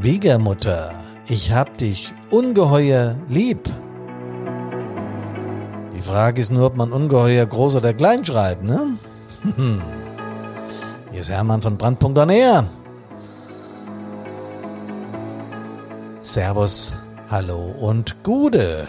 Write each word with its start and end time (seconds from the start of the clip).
Schwiegermutter, 0.00 0.94
ich 1.28 1.52
hab 1.52 1.76
dich 1.76 2.14
ungeheuer 2.30 3.16
lieb. 3.28 3.68
Die 5.94 6.00
Frage 6.00 6.40
ist 6.40 6.50
nur, 6.50 6.68
ob 6.68 6.76
man 6.76 6.90
ungeheuer 6.90 7.44
groß 7.44 7.74
oder 7.74 7.92
klein 7.92 8.24
schreibt, 8.24 8.64
ne? 8.64 8.96
Hier 11.10 11.20
ist 11.20 11.28
Hermann 11.28 11.60
von 11.60 11.76
Brandpunkt. 11.76 12.18
Servus, 16.20 16.96
hallo 17.28 17.62
und 17.78 18.22
Gude. 18.22 18.88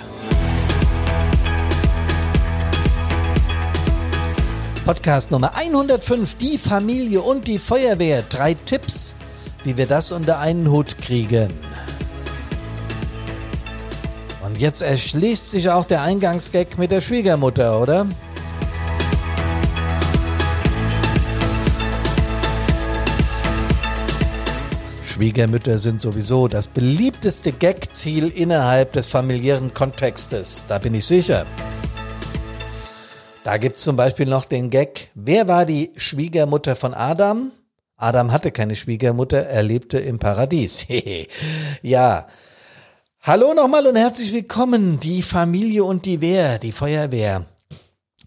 Podcast 4.85 5.29
Nummer 5.29 5.57
105, 5.57 6.35
die 6.35 6.57
Familie 6.57 7.21
und 7.21 7.47
die 7.47 7.59
Feuerwehr. 7.59 8.23
Drei 8.29 8.53
Tipps, 8.53 9.17
wie 9.63 9.77
wir 9.77 9.85
das 9.85 10.11
unter 10.11 10.39
einen 10.39 10.69
Hut 10.69 10.97
kriegen. 10.97 11.49
Und 14.43 14.59
jetzt 14.59 14.81
erschließt 14.81 15.49
sich 15.49 15.69
auch 15.69 15.85
der 15.85 16.01
Eingangsgag 16.01 16.77
mit 16.77 16.91
der 16.91 17.01
Schwiegermutter, 17.01 17.81
oder? 17.81 18.07
Schwiegermütter 25.03 25.77
sind 25.77 26.01
sowieso 26.01 26.47
das 26.47 26.65
beliebteste 26.65 27.51
Gagziel 27.51 28.29
innerhalb 28.29 28.93
des 28.93 29.05
familiären 29.05 29.71
Kontextes. 29.73 30.65
Da 30.67 30.79
bin 30.79 30.95
ich 30.95 31.05
sicher. 31.05 31.45
Da 33.43 33.57
gibt's 33.57 33.83
zum 33.83 33.95
Beispiel 33.95 34.25
noch 34.25 34.45
den 34.45 34.69
Gag, 34.69 35.11
wer 35.13 35.47
war 35.47 35.65
die 35.65 35.91
Schwiegermutter 35.95 36.75
von 36.75 36.93
Adam? 36.93 37.51
Adam 38.01 38.31
hatte 38.31 38.51
keine 38.51 38.75
Schwiegermutter, 38.75 39.45
er 39.45 39.61
lebte 39.61 39.99
im 39.99 40.17
Paradies. 40.17 40.87
ja. 41.83 42.27
Hallo 43.21 43.53
nochmal 43.53 43.85
und 43.85 43.95
herzlich 43.95 44.33
willkommen, 44.33 44.99
die 44.99 45.21
Familie 45.21 45.83
und 45.83 46.05
die 46.05 46.19
Wehr, 46.19 46.57
die 46.57 46.71
Feuerwehr. 46.71 47.45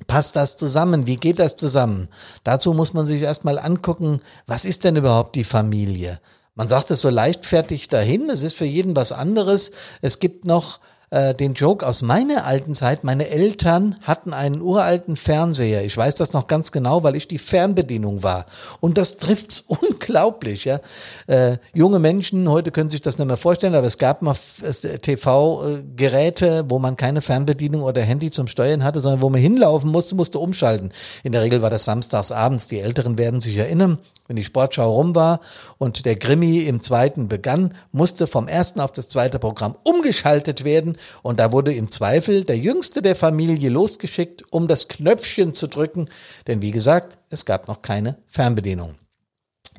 Passt 0.07 0.37
das 0.37 0.57
zusammen? 0.57 1.09
Wie 1.09 1.17
geht 1.17 1.41
das 1.41 1.57
zusammen? 1.57 2.09
Dazu 2.45 2.73
muss 2.73 2.95
man 2.95 3.05
sich 3.05 3.23
erstmal 3.23 3.59
angucken, 3.59 4.21
was 4.47 4.65
ist 4.65 4.85
denn 4.85 4.95
überhaupt 4.95 5.35
die 5.35 5.43
Familie? 5.43 6.20
Man 6.55 6.69
sagt 6.69 6.93
es 6.93 7.01
so 7.01 7.11
leichtfertig 7.11 7.89
dahin, 7.89 8.31
es 8.31 8.43
ist 8.43 8.57
für 8.57 8.67
jeden 8.67 8.95
was 8.95 9.11
anderes. 9.11 9.73
Es 10.03 10.20
gibt 10.20 10.45
noch 10.45 10.79
äh, 11.15 11.33
den 11.33 11.55
Joke 11.55 11.87
aus 11.87 12.03
meiner 12.03 12.45
alten 12.45 12.75
Zeit. 12.75 13.05
Meine 13.05 13.29
Eltern 13.29 13.95
hatten 14.03 14.33
einen 14.33 14.61
uralten 14.61 15.15
Fernseher. 15.15 15.84
Ich 15.84 15.97
weiß 15.97 16.17
das 16.17 16.33
noch 16.33 16.48
ganz 16.48 16.73
genau, 16.73 17.05
weil 17.05 17.15
ich 17.15 17.29
die 17.29 17.39
Fernbedienung 17.39 18.25
war. 18.25 18.47
Und 18.81 18.98
das 18.98 19.17
trifft's 19.19 19.61
unglaublich. 19.69 20.65
Ja, 20.65 20.81
äh, 21.29 21.59
junge 21.73 22.01
Menschen 22.01 22.48
heute 22.48 22.73
können 22.73 22.91
sich 22.91 23.01
das 23.01 23.17
nicht 23.17 23.29
mehr 23.29 23.37
vorstellen, 23.37 23.77
aber 23.77 23.87
es 23.87 23.98
gab 23.98 24.23
mal 24.23 24.35
äh, 24.62 24.98
TV-Geräte, 24.98 26.65
wo 26.69 26.81
man 26.81 26.97
keine 26.97 27.23
Fernbedienung 27.23 27.83
oder 27.83 28.03
Handy 28.03 28.33
zum 28.33 28.48
Steuern 28.48 28.83
hatte, 28.83 29.01
sondern 29.01 29.23
wo 29.23 29.31
man 29.31 29.41
hinlaufen 29.41 29.92
musste, 29.92 30.17
musste 30.17 30.41
umschalten. 30.41 30.91
In 31.23 31.31
der 31.31 31.42
Regel 31.42 31.62
war 31.62 31.70
das 31.70 31.85
samstags 31.85 32.33
abends. 32.33 32.67
Die 32.67 32.81
Älteren 32.81 33.19
werden 33.19 33.41
sich 33.41 33.57
erinnern 33.57 33.98
wenn 34.27 34.36
die 34.36 34.44
Sportschau 34.44 34.91
rum 34.91 35.14
war 35.14 35.41
und 35.78 36.06
der 36.06 36.17
Grimmi 36.17 36.61
im 36.61 36.80
zweiten 36.80 37.28
begann, 37.28 37.75
musste 37.92 38.27
vom 38.27 38.48
ersten 38.48 38.80
auf 38.80 38.92
das 38.92 39.08
zweite 39.08 39.39
Programm 39.39 39.77
umgeschaltet 39.83 40.64
werden 40.64 40.98
und 41.22 41.41
da 41.41 41.53
wurde 41.53 41.75
im 41.75 41.91
Zweifel 41.91 42.45
der 42.45 42.58
Jüngste 42.58 43.02
der 43.02 43.17
Familie 43.17 43.69
losgeschickt, 43.69 44.45
um 44.50 44.69
das 44.69 44.89
Knöpfchen 44.89 45.55
zu 45.55 45.67
drücken, 45.67 46.08
denn 46.47 46.62
wie 46.62 46.70
gesagt, 46.70 47.19
es 47.30 47.45
gab 47.45 47.69
noch 47.69 47.83
keine 47.83 48.17
Fernbedienung. 48.28 48.95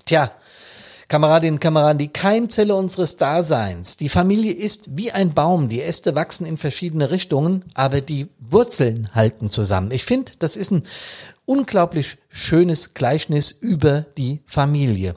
Tja, 0.05 0.31
Kameradinnen 1.07 1.55
und 1.55 1.59
Kameraden, 1.59 1.99
die 1.99 2.07
Keimzelle 2.07 2.75
unseres 2.75 3.15
Daseins. 3.15 3.95
Die 3.97 4.09
Familie 4.09 4.53
ist 4.53 4.97
wie 4.97 5.11
ein 5.11 5.35
Baum. 5.35 5.69
Die 5.69 5.81
Äste 5.81 6.15
wachsen 6.15 6.47
in 6.47 6.57
verschiedene 6.57 7.11
Richtungen, 7.11 7.65
aber 7.75 8.01
die 8.01 8.27
Wurzeln 8.39 9.13
halten 9.13 9.51
zusammen. 9.51 9.91
Ich 9.91 10.03
finde, 10.03 10.31
das 10.39 10.55
ist 10.55 10.71
ein 10.71 10.83
unglaublich 11.45 12.17
schönes 12.29 12.93
Gleichnis 12.93 13.51
über 13.51 14.05
die 14.17 14.41
Familie. 14.45 15.15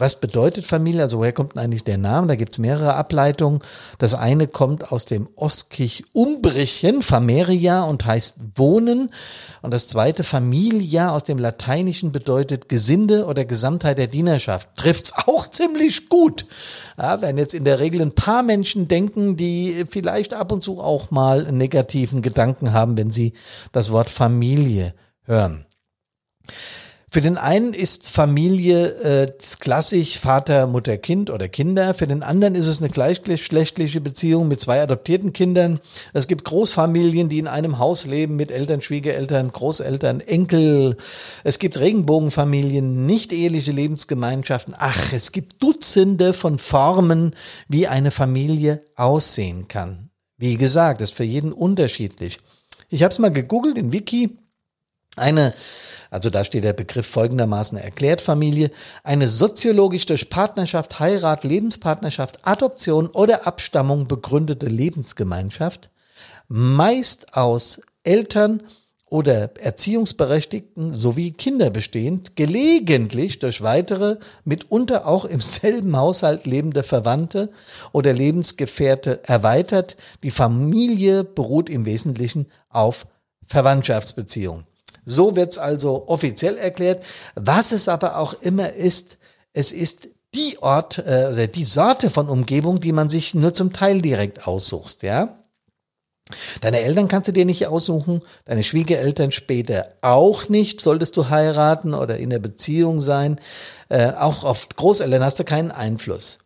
Was 0.00 0.18
bedeutet 0.18 0.64
Familie? 0.64 1.02
Also 1.02 1.18
woher 1.18 1.34
kommt 1.34 1.58
eigentlich 1.58 1.84
der 1.84 1.98
Name? 1.98 2.26
Da 2.26 2.34
gibt's 2.34 2.56
mehrere 2.56 2.94
Ableitungen. 2.94 3.60
Das 3.98 4.14
eine 4.14 4.46
kommt 4.46 4.92
aus 4.92 5.04
dem 5.04 5.28
Ostkich-Umbrischen, 5.36 7.02
Familia 7.02 7.82
und 7.82 8.06
heißt 8.06 8.38
Wohnen. 8.54 9.10
Und 9.60 9.74
das 9.74 9.88
zweite 9.88 10.24
Familia 10.24 11.10
aus 11.10 11.24
dem 11.24 11.36
Lateinischen 11.36 12.12
bedeutet 12.12 12.70
Gesinde 12.70 13.26
oder 13.26 13.44
Gesamtheit 13.44 13.98
der 13.98 14.06
Dienerschaft. 14.06 14.70
Trifft's 14.76 15.12
auch 15.12 15.46
ziemlich 15.50 16.08
gut. 16.08 16.46
Ja, 16.96 17.20
werden 17.20 17.36
jetzt 17.36 17.52
in 17.52 17.64
der 17.64 17.78
Regel 17.78 18.00
ein 18.00 18.14
paar 18.14 18.42
Menschen 18.42 18.88
denken, 18.88 19.36
die 19.36 19.84
vielleicht 19.90 20.32
ab 20.32 20.50
und 20.50 20.62
zu 20.62 20.80
auch 20.80 21.10
mal 21.10 21.52
negativen 21.52 22.22
Gedanken 22.22 22.72
haben, 22.72 22.96
wenn 22.96 23.10
sie 23.10 23.34
das 23.72 23.92
Wort 23.92 24.08
Familie 24.08 24.94
hören. 25.30 25.64
Für 27.12 27.20
den 27.20 27.36
einen 27.36 27.74
ist 27.74 28.08
Familie 28.08 28.86
äh, 29.00 29.32
klassisch 29.58 30.16
Vater, 30.16 30.68
Mutter, 30.68 30.96
Kind 30.96 31.28
oder 31.28 31.48
Kinder. 31.48 31.92
Für 31.92 32.06
den 32.06 32.22
anderen 32.22 32.54
ist 32.54 32.68
es 32.68 32.80
eine 32.80 32.88
gleichgeschlechtliche 32.88 34.00
Beziehung 34.00 34.46
mit 34.46 34.60
zwei 34.60 34.80
adoptierten 34.80 35.32
Kindern. 35.32 35.80
Es 36.12 36.28
gibt 36.28 36.44
Großfamilien, 36.44 37.28
die 37.28 37.40
in 37.40 37.48
einem 37.48 37.80
Haus 37.80 38.06
leben 38.06 38.36
mit 38.36 38.52
Eltern, 38.52 38.80
Schwiegereltern, 38.80 39.50
Großeltern, 39.50 40.20
Enkel. 40.20 40.96
Es 41.42 41.58
gibt 41.58 41.80
Regenbogenfamilien, 41.80 43.06
nicht 43.06 43.32
eheliche 43.32 43.72
Lebensgemeinschaften. 43.72 44.76
Ach, 44.78 45.12
es 45.12 45.32
gibt 45.32 45.60
Dutzende 45.60 46.32
von 46.32 46.60
Formen, 46.60 47.34
wie 47.66 47.88
eine 47.88 48.12
Familie 48.12 48.84
aussehen 48.94 49.66
kann. 49.66 50.10
Wie 50.36 50.56
gesagt, 50.56 51.00
ist 51.00 51.14
für 51.14 51.24
jeden 51.24 51.52
unterschiedlich. 51.52 52.38
Ich 52.88 53.02
habe 53.02 53.10
es 53.10 53.18
mal 53.18 53.32
gegoogelt 53.32 53.78
in 53.78 53.92
Wiki. 53.92 54.38
Eine, 55.16 55.54
also 56.10 56.30
da 56.30 56.44
steht 56.44 56.64
der 56.64 56.72
Begriff 56.72 57.06
folgendermaßen 57.06 57.78
erklärt, 57.78 58.20
Familie, 58.20 58.70
eine 59.02 59.28
soziologisch 59.28 60.06
durch 60.06 60.30
Partnerschaft, 60.30 61.00
Heirat, 61.00 61.44
Lebenspartnerschaft, 61.44 62.46
Adoption 62.46 63.08
oder 63.08 63.46
Abstammung 63.46 64.06
begründete 64.06 64.66
Lebensgemeinschaft, 64.66 65.90
meist 66.48 67.34
aus 67.34 67.80
Eltern 68.02 68.62
oder 69.10 69.50
Erziehungsberechtigten 69.60 70.94
sowie 70.94 71.32
Kinder 71.32 71.70
bestehend, 71.70 72.36
gelegentlich 72.36 73.40
durch 73.40 73.60
weitere, 73.60 74.18
mitunter 74.44 75.06
auch 75.06 75.24
im 75.24 75.40
selben 75.40 75.96
Haushalt 75.96 76.46
lebende 76.46 76.84
Verwandte 76.84 77.50
oder 77.90 78.12
Lebensgefährte 78.12 79.20
erweitert. 79.24 79.96
Die 80.22 80.30
Familie 80.30 81.24
beruht 81.24 81.68
im 81.68 81.86
Wesentlichen 81.86 82.46
auf 82.68 83.06
Verwandtschaftsbeziehungen. 83.46 84.69
So 85.10 85.36
wird's 85.36 85.58
also 85.58 86.04
offiziell 86.06 86.56
erklärt. 86.56 87.02
Was 87.34 87.72
es 87.72 87.88
aber 87.88 88.16
auch 88.16 88.34
immer 88.34 88.72
ist, 88.72 89.18
es 89.52 89.72
ist 89.72 90.08
die 90.34 90.58
Ort 90.60 90.98
äh, 90.98 91.28
oder 91.32 91.46
die 91.46 91.64
Sorte 91.64 92.10
von 92.10 92.28
Umgebung, 92.28 92.80
die 92.80 92.92
man 92.92 93.08
sich 93.08 93.34
nur 93.34 93.52
zum 93.52 93.72
Teil 93.72 94.00
direkt 94.00 94.46
aussucht, 94.46 95.02
ja. 95.02 95.36
Deine 96.60 96.80
Eltern 96.80 97.08
kannst 97.08 97.26
du 97.26 97.32
dir 97.32 97.44
nicht 97.44 97.66
aussuchen, 97.66 98.22
deine 98.44 98.62
Schwiegereltern 98.62 99.32
später 99.32 99.88
auch 100.00 100.48
nicht, 100.48 100.80
solltest 100.80 101.16
du 101.16 101.28
heiraten 101.28 101.92
oder 101.92 102.18
in 102.18 102.30
der 102.30 102.38
Beziehung 102.38 103.00
sein. 103.00 103.40
Äh, 103.88 104.12
auch 104.12 104.44
auf 104.44 104.68
Großeltern 104.68 105.24
hast 105.24 105.40
du 105.40 105.44
keinen 105.44 105.72
Einfluss. 105.72 106.38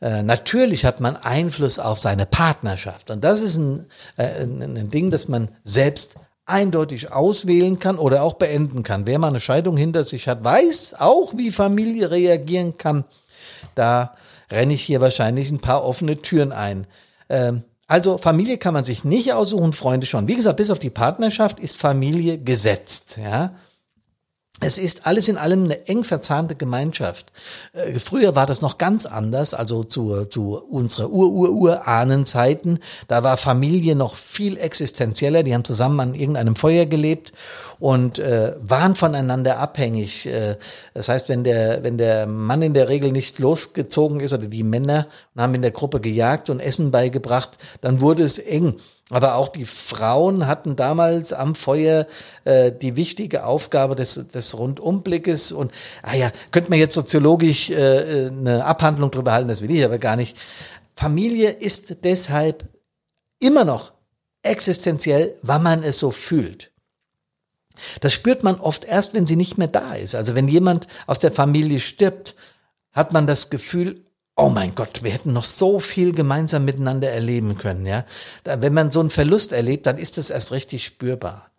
Äh, 0.00 0.22
natürlich 0.22 0.86
hat 0.86 1.00
man 1.00 1.16
Einfluss 1.16 1.78
auf 1.78 2.00
seine 2.00 2.24
Partnerschaft 2.24 3.10
und 3.10 3.22
das 3.22 3.42
ist 3.42 3.58
ein, 3.58 3.86
äh, 4.16 4.42
ein 4.44 4.90
Ding, 4.90 5.10
das 5.10 5.28
man 5.28 5.50
selbst 5.62 6.16
eindeutig 6.48 7.12
auswählen 7.12 7.78
kann 7.78 7.98
oder 7.98 8.22
auch 8.22 8.34
beenden 8.34 8.82
kann. 8.82 9.06
Wer 9.06 9.18
mal 9.18 9.28
eine 9.28 9.40
Scheidung 9.40 9.76
hinter 9.76 10.04
sich 10.04 10.28
hat, 10.28 10.44
weiß 10.44 10.96
auch, 10.98 11.36
wie 11.36 11.50
Familie 11.50 12.10
reagieren 12.10 12.78
kann. 12.78 13.04
Da 13.74 14.14
renne 14.50 14.74
ich 14.74 14.82
hier 14.82 15.00
wahrscheinlich 15.00 15.50
ein 15.50 15.60
paar 15.60 15.84
offene 15.84 16.20
Türen 16.22 16.52
ein. 16.52 16.86
Ähm, 17.28 17.62
also 17.86 18.18
Familie 18.18 18.58
kann 18.58 18.74
man 18.74 18.84
sich 18.84 19.04
nicht 19.04 19.32
aussuchen, 19.32 19.72
Freunde 19.72 20.06
schon. 20.06 20.28
Wie 20.28 20.36
gesagt, 20.36 20.58
bis 20.58 20.70
auf 20.70 20.78
die 20.78 20.90
Partnerschaft 20.90 21.58
ist 21.58 21.76
Familie 21.76 22.38
gesetzt. 22.38 23.18
Ja, 23.22 23.52
es 24.60 24.76
ist 24.76 25.06
alles 25.06 25.28
in 25.28 25.38
allem 25.38 25.64
eine 25.64 25.86
eng 25.86 26.02
verzahnte 26.02 26.56
Gemeinschaft. 26.56 27.32
Äh, 27.72 27.98
früher 27.98 28.34
war 28.34 28.46
das 28.46 28.60
noch 28.60 28.76
ganz 28.76 29.06
anders, 29.06 29.54
also 29.54 29.84
zu, 29.84 30.24
zu 30.24 30.56
unserer 30.56 31.10
Ur-Ur-Ur-Ahnenzeiten. 31.10 32.80
Da 33.06 33.22
war 33.22 33.36
Familie 33.36 33.94
noch 33.94 34.16
viel 34.16 34.58
existenzieller. 34.58 35.44
Die 35.44 35.54
haben 35.54 35.64
zusammen 35.64 36.00
an 36.00 36.14
irgendeinem 36.14 36.56
Feuer 36.56 36.86
gelebt 36.86 37.32
und 37.78 38.18
äh, 38.18 38.54
waren 38.60 38.96
voneinander 38.96 39.58
abhängig. 39.58 40.26
Äh, 40.26 40.56
das 40.92 41.08
heißt, 41.08 41.28
wenn 41.28 41.44
der, 41.44 41.84
wenn 41.84 41.96
der 41.96 42.26
Mann 42.26 42.62
in 42.62 42.74
der 42.74 42.88
Regel 42.88 43.12
nicht 43.12 43.38
losgezogen 43.38 44.18
ist 44.18 44.32
oder 44.32 44.46
die 44.46 44.64
Männer 44.64 45.06
haben 45.36 45.54
in 45.54 45.62
der 45.62 45.70
Gruppe 45.70 46.00
gejagt 46.00 46.50
und 46.50 46.58
Essen 46.58 46.90
beigebracht, 46.90 47.58
dann 47.80 48.00
wurde 48.00 48.24
es 48.24 48.38
eng. 48.38 48.80
Aber 49.10 49.36
auch 49.36 49.48
die 49.48 49.64
Frauen 49.64 50.46
hatten 50.46 50.76
damals 50.76 51.32
am 51.32 51.54
Feuer 51.54 52.06
äh, 52.44 52.70
die 52.72 52.94
wichtige 52.94 53.44
Aufgabe 53.44 53.96
des, 53.96 54.28
des 54.28 54.58
Rundumblickes. 54.58 55.52
Und, 55.52 55.72
ah 56.02 56.14
ja, 56.14 56.30
könnte 56.50 56.70
man 56.70 56.78
jetzt 56.78 56.94
soziologisch 56.94 57.70
äh, 57.70 58.26
eine 58.26 58.64
Abhandlung 58.64 59.10
drüber 59.10 59.32
halten, 59.32 59.48
das 59.48 59.62
will 59.62 59.70
ich 59.70 59.84
aber 59.84 59.98
gar 59.98 60.16
nicht. 60.16 60.36
Familie 60.94 61.50
ist 61.50 62.04
deshalb 62.04 62.64
immer 63.40 63.64
noch 63.64 63.92
existenziell, 64.42 65.36
weil 65.42 65.60
man 65.60 65.82
es 65.82 65.98
so 65.98 66.10
fühlt. 66.10 66.70
Das 68.00 68.12
spürt 68.12 68.42
man 68.42 68.56
oft 68.56 68.84
erst, 68.84 69.14
wenn 69.14 69.26
sie 69.26 69.36
nicht 69.36 69.56
mehr 69.58 69.68
da 69.68 69.94
ist. 69.94 70.14
Also 70.14 70.34
wenn 70.34 70.48
jemand 70.48 70.86
aus 71.06 71.18
der 71.18 71.32
Familie 71.32 71.80
stirbt, 71.80 72.34
hat 72.92 73.12
man 73.12 73.26
das 73.26 73.50
Gefühl, 73.50 74.04
oh 74.38 74.48
mein 74.48 74.74
Gott, 74.74 75.02
wir 75.02 75.10
hätten 75.10 75.32
noch 75.32 75.44
so 75.44 75.80
viel 75.80 76.14
gemeinsam 76.14 76.64
miteinander 76.64 77.10
erleben 77.10 77.58
können, 77.58 77.84
ja. 77.84 78.04
Wenn 78.44 78.72
man 78.72 78.92
so 78.92 79.00
einen 79.00 79.10
Verlust 79.10 79.52
erlebt, 79.52 79.86
dann 79.86 79.98
ist 79.98 80.16
das 80.16 80.30
erst 80.30 80.52
richtig 80.52 80.84
spürbar. 80.84 81.50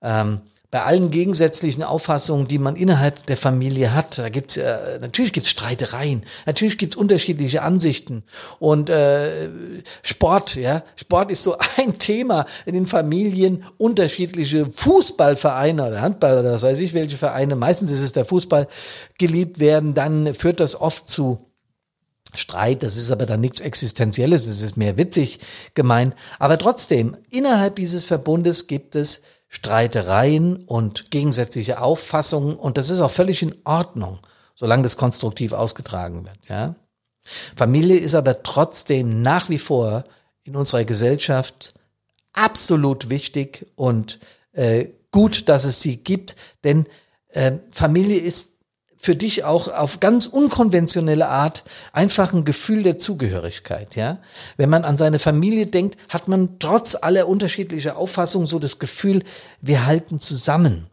Ähm, 0.00 0.40
bei 0.70 0.84
allen 0.84 1.10
gegensätzlichen 1.10 1.82
Auffassungen, 1.82 2.48
die 2.48 2.58
man 2.58 2.76
innerhalb 2.76 3.26
der 3.26 3.36
Familie 3.36 3.92
hat, 3.92 4.16
da 4.16 4.30
gibt's 4.30 4.56
äh, 4.56 4.98
natürlich 5.02 5.34
gibt's 5.34 5.50
Streitereien, 5.50 6.22
natürlich 6.46 6.78
gibt's 6.78 6.96
unterschiedliche 6.96 7.60
Ansichten 7.60 8.22
und 8.58 8.88
äh, 8.88 9.50
Sport, 10.02 10.54
ja, 10.54 10.82
Sport 10.96 11.30
ist 11.30 11.42
so 11.42 11.58
ein 11.76 11.98
Thema 11.98 12.46
in 12.64 12.72
den 12.72 12.86
Familien, 12.86 13.66
unterschiedliche 13.76 14.64
Fußballvereine 14.64 15.88
oder 15.88 16.00
Handball 16.00 16.38
oder 16.38 16.54
was 16.54 16.62
weiß 16.62 16.78
ich, 16.78 16.94
welche 16.94 17.18
Vereine, 17.18 17.54
meistens 17.54 17.90
ist 17.90 18.00
es 18.00 18.12
der 18.12 18.24
Fußball, 18.24 18.66
geliebt 19.18 19.58
werden, 19.58 19.92
dann 19.92 20.34
führt 20.34 20.60
das 20.60 20.80
oft 20.80 21.06
zu 21.06 21.51
Streit, 22.34 22.82
das 22.82 22.96
ist 22.96 23.10
aber 23.10 23.26
dann 23.26 23.40
nichts 23.40 23.60
Existenzielles, 23.60 24.42
das 24.42 24.62
ist 24.62 24.76
mehr 24.76 24.96
witzig 24.96 25.40
gemeint. 25.74 26.14
Aber 26.38 26.58
trotzdem, 26.58 27.16
innerhalb 27.30 27.76
dieses 27.76 28.04
Verbundes 28.04 28.66
gibt 28.66 28.96
es 28.96 29.22
Streitereien 29.48 30.56
und 30.64 31.10
gegensätzliche 31.10 31.80
Auffassungen 31.80 32.56
und 32.56 32.78
das 32.78 32.88
ist 32.88 33.00
auch 33.00 33.10
völlig 33.10 33.42
in 33.42 33.54
Ordnung, 33.64 34.20
solange 34.54 34.82
das 34.82 34.96
konstruktiv 34.96 35.52
ausgetragen 35.52 36.24
wird, 36.24 36.38
ja. 36.48 36.74
Familie 37.54 37.98
ist 37.98 38.14
aber 38.14 38.42
trotzdem 38.42 39.22
nach 39.22 39.48
wie 39.48 39.58
vor 39.58 40.04
in 40.42 40.56
unserer 40.56 40.84
Gesellschaft 40.84 41.74
absolut 42.32 43.10
wichtig 43.10 43.66
und 43.76 44.18
äh, 44.52 44.86
gut, 45.12 45.48
dass 45.48 45.64
es 45.64 45.80
sie 45.80 45.98
gibt, 45.98 46.34
denn 46.64 46.86
äh, 47.28 47.52
Familie 47.70 48.18
ist 48.18 48.51
für 49.02 49.16
dich 49.16 49.42
auch 49.42 49.66
auf 49.66 49.98
ganz 49.98 50.26
unkonventionelle 50.26 51.26
Art 51.26 51.64
einfach 51.92 52.32
ein 52.32 52.44
Gefühl 52.44 52.84
der 52.84 52.98
Zugehörigkeit, 52.98 53.96
ja. 53.96 54.18
Wenn 54.56 54.70
man 54.70 54.84
an 54.84 54.96
seine 54.96 55.18
Familie 55.18 55.66
denkt, 55.66 55.98
hat 56.08 56.28
man 56.28 56.60
trotz 56.60 56.94
aller 56.94 57.26
unterschiedlicher 57.26 57.96
Auffassungen 57.96 58.46
so 58.46 58.60
das 58.60 58.78
Gefühl, 58.78 59.24
wir 59.60 59.86
halten 59.86 60.20
zusammen. 60.20 60.86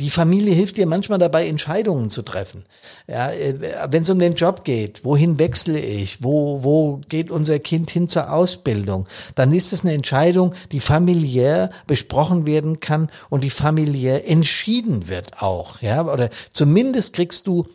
Die 0.00 0.10
Familie 0.10 0.54
hilft 0.54 0.76
dir 0.76 0.86
manchmal 0.86 1.18
dabei, 1.18 1.46
Entscheidungen 1.46 2.10
zu 2.10 2.22
treffen. 2.22 2.64
Ja, 3.06 3.30
äh, 3.30 3.54
wenn 3.90 4.02
es 4.02 4.10
um 4.10 4.18
den 4.18 4.34
Job 4.34 4.64
geht, 4.64 5.04
wohin 5.04 5.38
wechsle 5.38 5.78
ich, 5.78 6.22
wo, 6.22 6.64
wo 6.64 7.00
geht 7.08 7.30
unser 7.30 7.58
Kind 7.58 7.90
hin 7.90 8.08
zur 8.08 8.32
Ausbildung, 8.32 9.06
dann 9.34 9.52
ist 9.52 9.72
es 9.72 9.84
eine 9.84 9.94
Entscheidung, 9.94 10.54
die 10.72 10.80
familiär 10.80 11.70
besprochen 11.86 12.46
werden 12.46 12.80
kann 12.80 13.10
und 13.30 13.44
die 13.44 13.50
familiär 13.50 14.28
entschieden 14.28 15.08
wird 15.08 15.42
auch. 15.42 15.80
Ja, 15.80 16.04
oder 16.04 16.30
zumindest 16.52 17.14
kriegst 17.14 17.46
du 17.46 17.66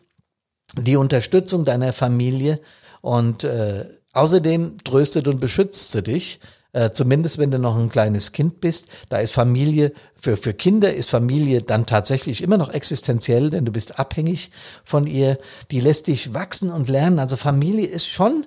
die 0.78 0.98
Unterstützung 0.98 1.66
deiner 1.66 1.94
Familie 1.94 2.60
und 3.02 3.44
äh, 3.44 3.86
außerdem 4.14 4.78
tröstet 4.84 5.28
und 5.28 5.40
beschützt 5.40 5.92
sie 5.92 6.04
dich 6.04 6.40
äh, 6.72 6.92
zumindest 6.92 7.40
wenn 7.40 7.52
du 7.52 7.58
noch 7.58 7.78
ein 7.78 7.90
kleines 7.90 8.32
Kind 8.32 8.62
bist, 8.62 8.90
da 9.10 9.18
ist 9.18 9.34
Familie, 9.34 9.92
für, 10.16 10.38
für 10.38 10.54
Kinder 10.54 10.94
ist 10.94 11.10
Familie 11.10 11.62
dann 11.62 11.86
tatsächlich 11.86 12.42
immer 12.44 12.58
noch 12.58 12.70
existenziell, 12.74 13.50
denn 13.50 13.66
du 13.66 13.72
bist 13.72 14.00
abhängig 14.00 14.52
von 14.84 15.08
ihr. 15.08 15.40
Die 15.72 15.80
lässt 15.80 16.08
dich 16.08 16.34
wachsen 16.34 16.70
und 16.70 16.90
lernen. 16.90 17.20
Also 17.20 17.38
Familie 17.38 17.88
ist 17.88 18.08
schon, 18.08 18.46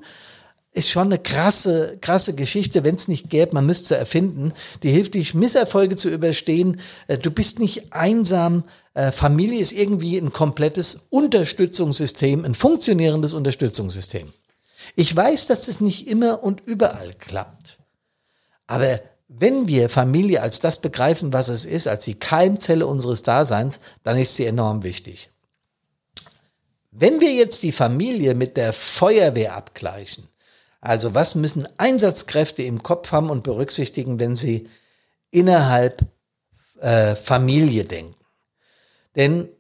ist 0.73 0.89
schon 0.89 1.09
eine 1.09 1.19
krasse, 1.19 1.99
krasse 2.01 2.35
Geschichte, 2.35 2.85
wenn 2.85 2.95
es 2.95 3.09
nicht 3.09 3.29
gäbe, 3.29 3.55
man 3.55 3.67
müsste 3.67 3.89
sie 3.89 3.99
erfinden. 3.99 4.53
Die 4.83 4.91
hilft 4.91 5.15
dich, 5.15 5.35
Misserfolge 5.35 5.97
zu 5.97 6.09
überstehen. 6.09 6.81
Äh, 7.09 7.19
du 7.19 7.33
bist 7.33 7.59
nicht 7.59 7.93
einsam. 7.93 8.63
Äh, 8.95 9.11
Familie 9.11 9.59
ist 9.59 9.73
irgendwie 9.73 10.17
ein 10.17 10.33
komplettes 10.33 11.07
Unterstützungssystem, 11.11 12.45
ein 12.45 12.55
funktionierendes 12.55 13.35
Unterstützungssystem. 13.35 14.33
Ich 14.95 15.15
weiß, 15.15 15.49
dass 15.49 15.63
das 15.63 15.81
nicht 15.81 16.09
immer 16.09 16.45
und 16.45 16.63
überall 16.67 17.15
klappt. 17.19 17.79
Aber 18.73 19.03
wenn 19.29 19.69
wir 19.69 19.91
Familie 19.91 20.41
als 20.41 20.59
das 20.59 20.81
begreifen, 20.81 21.35
was 21.35 21.49
es 21.49 21.67
ist, 21.67 21.87
als 21.87 22.07
die 22.07 22.19
Keimzelle 22.19 22.87
unseres 22.87 23.23
Daseins, 23.23 23.81
dann 24.03 24.17
ist 24.17 24.37
sie 24.37 24.47
enorm 24.47 24.83
wichtig. 24.83 25.31
Wenn 26.91 27.21
wir 27.21 27.35
jetzt 27.35 27.65
die 27.65 27.73
Familie 27.73 28.35
mit 28.35 28.57
der 28.57 28.73
Feuerwehr 28.73 29.57
abgleichen, 29.57 30.27
also 30.81 31.13
was 31.13 31.35
müssen 31.35 31.69
Einsatzkräfte 31.77 32.63
im 32.63 32.83
Kopf 32.83 33.13
haben 33.13 33.29
und 33.29 33.43
berücksichtigen, 33.43 34.19
wenn 34.19 34.37
sie 34.37 34.71
innerhalb 35.31 36.07
äh, 36.81 37.15
Familie 37.15 37.85
denken? 37.85 38.25
Denn 39.17 39.51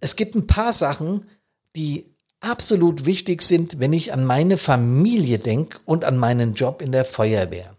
es 0.00 0.14
gibt 0.14 0.34
ein 0.34 0.46
paar 0.46 0.74
Sachen, 0.74 1.26
die 1.74 2.04
absolut 2.40 3.06
wichtig 3.06 3.40
sind, 3.40 3.80
wenn 3.80 3.94
ich 3.94 4.12
an 4.12 4.26
meine 4.26 4.58
Familie 4.58 5.38
denke 5.38 5.78
und 5.86 6.04
an 6.04 6.18
meinen 6.18 6.52
Job 6.52 6.82
in 6.82 6.92
der 6.92 7.06
Feuerwehr. 7.06 7.78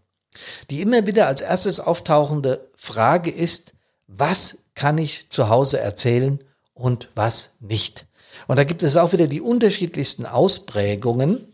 Die 0.70 0.82
immer 0.82 1.06
wieder 1.06 1.28
als 1.28 1.42
erstes 1.42 1.80
auftauchende 1.80 2.70
Frage 2.76 3.32
ist, 3.32 3.74
was 4.08 4.60
kann 4.76 4.98
ich 4.98 5.30
zu 5.30 5.50
Hause 5.50 5.80
erzählen 5.80 6.40
und 6.74 7.10
was 7.16 7.52
nicht? 7.60 8.06
Und 8.48 8.58
da 8.58 8.64
gibt 8.64 8.84
es 8.84 8.98
auch 8.98 9.14
wieder 9.14 9.28
die 9.28 9.42
unterschiedlichsten 9.42 10.26
Ausprägungen, 10.26 11.48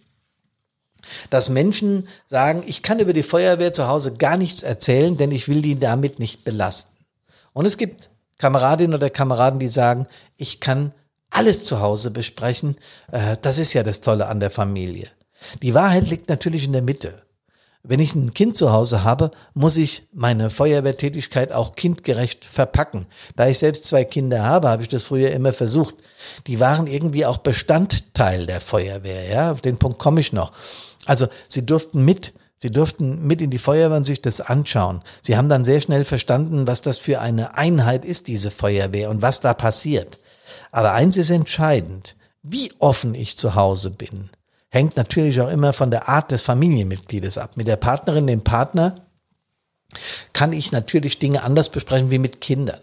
dass 1.30 1.50
Menschen 1.50 2.08
sagen, 2.26 2.64
ich 2.66 2.82
kann 2.82 3.00
über 3.00 3.14
die 3.14 3.24
Feuerwehr 3.24 3.74
zu 3.74 3.88
Hause 3.88 4.16
gar 4.16 4.38
nichts 4.38 4.64
erzählen, 4.64 5.18
denn 5.18 5.32
ich 5.32 5.48
will 5.48 5.62
die 5.62 5.80
damit 5.80 6.20
nicht 6.20 6.44
belasten. 6.44 6.92
Und 7.54 7.66
es 7.66 7.78
gibt 7.78 8.10
Kameradinnen 8.38 8.96
oder 8.96 9.10
Kameraden, 9.10 9.60
die 9.60 9.68
sagen, 9.68 10.08
ich 10.38 10.60
kann 10.60 10.94
alles 11.30 11.64
zu 11.64 11.80
Hause 11.80 12.12
besprechen. 12.12 12.78
Äh, 13.12 13.38
das 13.42 13.58
ist 13.60 13.74
ja 13.74 13.84
das 13.84 14.02
Tolle 14.02 14.28
an 14.28 14.40
der 14.40 14.52
Familie. 14.52 15.10
Die 15.62 15.74
Wahrheit 15.74 16.10
liegt 16.10 16.30
natürlich 16.30 16.66
in 16.66 16.74
der 16.74 16.82
Mitte. 16.82 17.22
Wenn 17.88 18.02
ich 18.02 18.16
ein 18.16 18.34
Kind 18.34 18.58
zu 18.58 18.74
Hause 18.74 19.06
habe, 19.06 19.32
muss 19.54 19.78
ich 19.78 20.04
meine 20.12 20.50
Feuerwehrtätigkeit 20.50 21.54
auch 21.54 21.76
kindgerecht 21.76 22.44
verpacken. 22.44 23.06
Da 23.38 23.48
ich 23.48 23.60
selbst 23.60 23.86
zwei 23.86 24.04
Kinder 24.04 24.44
habe, 24.44 24.68
habe 24.68 24.82
ich 24.82 24.90
das 24.90 25.04
früher 25.04 25.32
immer 25.32 25.54
versucht. 25.54 25.96
Die 26.48 26.60
waren 26.60 26.88
irgendwie 26.88 27.26
auch 27.26 27.38
Bestandteil 27.38 28.46
der 28.46 28.60
Feuerwehr, 28.60 29.30
ja. 29.30 29.52
Auf 29.54 29.62
den 29.62 29.78
Punkt 29.78 30.00
komme 30.00 30.20
ich 30.20 30.34
noch. 30.34 30.52
Also, 31.06 31.28
sie 31.48 31.66
durften 31.66 32.04
mit 32.04 32.34
Sie 32.60 32.72
durften 32.72 33.28
mit 33.28 33.40
in 33.44 33.52
die 33.52 33.60
Feuerwehr 33.60 33.98
und 33.98 34.04
sich 34.04 34.20
das 34.20 34.42
anschauen. 34.42 35.04
Sie 35.22 35.38
haben 35.38 35.48
dann 35.48 35.64
sehr 35.64 35.80
schnell 35.80 36.04
verstanden, 36.04 36.66
was 36.66 36.82
das 36.82 36.98
für 36.98 37.22
eine 37.22 37.56
Einheit 37.56 38.04
ist, 38.04 38.26
diese 38.26 38.50
Feuerwehr 38.50 39.12
und 39.12 39.22
was 39.22 39.42
da 39.42 39.54
passiert. 39.54 40.18
Aber 40.72 40.94
eins 40.94 41.18
ist 41.18 41.30
entscheidend, 41.30 42.16
wie 42.42 42.72
offen 42.80 43.14
ich 43.14 43.38
zu 43.38 43.54
Hause 43.54 43.92
bin 43.92 44.32
hängt 44.70 44.98
natürlich 44.98 45.40
auch 45.42 45.50
immer 45.50 45.74
von 45.74 45.92
der 45.92 46.10
Art 46.10 46.32
des 46.32 46.42
Familienmitgliedes 46.42 47.38
ab. 47.38 47.58
Mit 47.58 47.68
der 47.68 47.78
Partnerin, 47.78 48.28
dem 48.28 48.44
Partner 48.44 49.08
kann 50.34 50.54
ich 50.54 50.72
natürlich 50.72 51.20
Dinge 51.20 51.44
anders 51.44 51.70
besprechen 51.70 52.12
wie 52.12 52.20
mit 52.20 52.42
Kindern. 52.42 52.82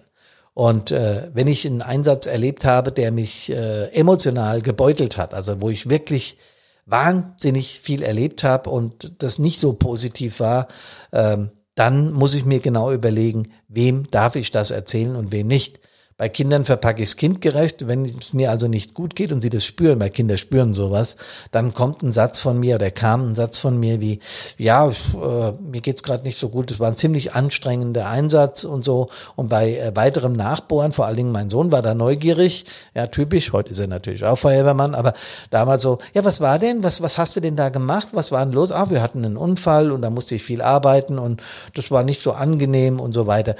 Und 0.54 0.92
äh, 0.92 1.30
wenn 1.34 1.48
ich 1.48 1.66
einen 1.66 1.82
Einsatz 1.82 2.26
erlebt 2.26 2.64
habe, 2.64 2.92
der 2.92 3.10
mich 3.10 3.50
äh, 3.50 3.86
emotional 3.88 4.62
gebeutelt 4.62 5.16
hat, 5.16 5.34
also 5.34 5.60
wo 5.60 5.68
ich 5.68 5.88
wirklich 5.88 6.38
wahnsinnig 6.86 7.80
viel 7.80 8.02
erlebt 8.02 8.44
habe 8.44 8.70
und 8.70 9.12
das 9.18 9.38
nicht 9.38 9.58
so 9.58 9.72
positiv 9.72 10.38
war, 10.38 10.68
ähm, 11.12 11.50
dann 11.74 12.12
muss 12.12 12.34
ich 12.34 12.44
mir 12.44 12.60
genau 12.60 12.92
überlegen, 12.92 13.52
wem 13.68 14.08
darf 14.10 14.36
ich 14.36 14.52
das 14.52 14.70
erzählen 14.70 15.16
und 15.16 15.32
wem 15.32 15.48
nicht. 15.48 15.80
Bei 16.16 16.28
Kindern 16.28 16.64
verpacke 16.64 17.02
ich 17.02 17.08
es 17.08 17.16
kindgerecht. 17.16 17.88
Wenn 17.88 18.04
es 18.04 18.32
mir 18.32 18.50
also 18.50 18.68
nicht 18.68 18.94
gut 18.94 19.16
geht 19.16 19.32
und 19.32 19.40
sie 19.40 19.50
das 19.50 19.64
spüren, 19.64 19.98
weil 19.98 20.10
Kinder 20.10 20.38
spüren 20.38 20.72
sowas, 20.72 21.16
dann 21.50 21.74
kommt 21.74 22.02
ein 22.02 22.12
Satz 22.12 22.38
von 22.38 22.60
mir 22.60 22.76
oder 22.76 22.92
kam 22.92 23.30
ein 23.30 23.34
Satz 23.34 23.58
von 23.58 23.80
mir 23.80 24.00
wie, 24.00 24.20
ja, 24.56 24.88
äh, 24.88 25.52
mir 25.60 25.80
geht's 25.80 26.04
gerade 26.04 26.22
nicht 26.22 26.38
so 26.38 26.50
gut. 26.50 26.70
Es 26.70 26.78
war 26.78 26.86
ein 26.86 26.94
ziemlich 26.94 27.34
anstrengender 27.34 28.08
Einsatz 28.08 28.62
und 28.62 28.84
so. 28.84 29.08
Und 29.34 29.48
bei 29.48 29.76
äh, 29.76 29.96
weiterem 29.96 30.34
Nachbohren, 30.34 30.92
vor 30.92 31.06
allen 31.06 31.16
Dingen 31.16 31.32
mein 31.32 31.50
Sohn 31.50 31.72
war 31.72 31.82
da 31.82 31.94
neugierig. 31.94 32.64
Ja, 32.94 33.08
typisch. 33.08 33.52
Heute 33.52 33.70
ist 33.70 33.80
er 33.80 33.88
natürlich 33.88 34.24
auch 34.24 34.36
Feuerwehrmann, 34.38 34.94
aber 34.94 35.14
damals 35.50 35.82
so, 35.82 35.98
ja, 36.14 36.24
was 36.24 36.40
war 36.40 36.60
denn? 36.60 36.84
Was, 36.84 37.02
was 37.02 37.18
hast 37.18 37.34
du 37.34 37.40
denn 37.40 37.56
da 37.56 37.70
gemacht? 37.70 38.08
Was 38.12 38.30
war 38.30 38.44
denn 38.46 38.54
los? 38.54 38.70
Ah, 38.70 38.88
wir 38.88 39.02
hatten 39.02 39.24
einen 39.24 39.36
Unfall 39.36 39.90
und 39.90 40.02
da 40.02 40.10
musste 40.10 40.36
ich 40.36 40.44
viel 40.44 40.62
arbeiten 40.62 41.18
und 41.18 41.42
das 41.74 41.90
war 41.90 42.04
nicht 42.04 42.22
so 42.22 42.32
angenehm 42.32 43.00
und 43.00 43.12
so 43.12 43.26
weiter. 43.26 43.56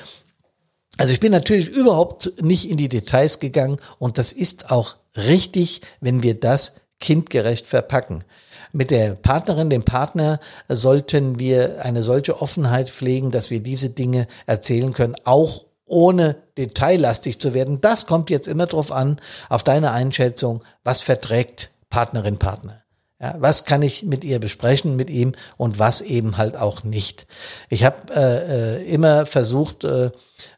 Also 0.96 1.12
ich 1.12 1.20
bin 1.20 1.32
natürlich 1.32 1.68
überhaupt 1.68 2.42
nicht 2.42 2.70
in 2.70 2.76
die 2.76 2.88
Details 2.88 3.40
gegangen 3.40 3.78
und 3.98 4.18
das 4.18 4.32
ist 4.32 4.70
auch 4.70 4.96
richtig, 5.16 5.80
wenn 6.00 6.22
wir 6.22 6.38
das 6.38 6.76
kindgerecht 7.00 7.66
verpacken. 7.66 8.24
Mit 8.72 8.90
der 8.90 9.14
Partnerin, 9.14 9.70
dem 9.70 9.84
Partner 9.84 10.40
sollten 10.68 11.38
wir 11.38 11.84
eine 11.84 12.02
solche 12.02 12.40
Offenheit 12.40 12.90
pflegen, 12.90 13.30
dass 13.30 13.50
wir 13.50 13.62
diese 13.62 13.90
Dinge 13.90 14.26
erzählen 14.46 14.92
können, 14.92 15.14
auch 15.24 15.66
ohne 15.86 16.36
detaillastig 16.56 17.40
zu 17.40 17.54
werden. 17.54 17.80
Das 17.80 18.06
kommt 18.06 18.30
jetzt 18.30 18.48
immer 18.48 18.66
drauf 18.66 18.90
an, 18.90 19.20
auf 19.48 19.62
deine 19.62 19.92
Einschätzung, 19.92 20.62
was 20.82 21.00
verträgt 21.02 21.70
Partnerin, 21.90 22.38
Partner. 22.38 22.83
Ja, 23.24 23.36
was 23.38 23.64
kann 23.64 23.80
ich 23.80 24.02
mit 24.02 24.22
ihr 24.22 24.38
besprechen, 24.38 24.96
mit 24.96 25.08
ihm 25.08 25.32
und 25.56 25.78
was 25.78 26.02
eben 26.02 26.36
halt 26.36 26.58
auch 26.58 26.84
nicht. 26.84 27.26
Ich 27.70 27.82
habe 27.82 27.96
äh, 28.14 28.82
äh, 28.82 28.84
immer 28.84 29.24
versucht, 29.24 29.82
äh, 29.84 30.10